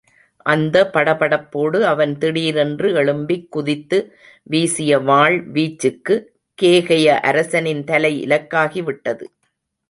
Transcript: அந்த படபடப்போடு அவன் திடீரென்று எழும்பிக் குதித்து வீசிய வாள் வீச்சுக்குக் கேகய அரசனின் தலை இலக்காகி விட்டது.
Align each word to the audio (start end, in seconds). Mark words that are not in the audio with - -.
அந்த 0.45 0.89
படபடப்போடு 0.93 1.81
அவன் 1.81 2.17
திடீரென்று 2.17 2.93
எழும்பிக் 2.95 3.47
குதித்து 3.49 4.15
வீசிய 4.43 4.99
வாள் 4.99 5.51
வீச்சுக்குக் 5.51 6.25
கேகய 6.55 7.19
அரசனின் 7.19 7.83
தலை 7.83 8.21
இலக்காகி 8.21 8.81
விட்டது. 8.81 9.31